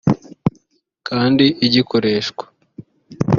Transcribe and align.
kandi 1.07 1.45
igikoreshwa 1.65 2.43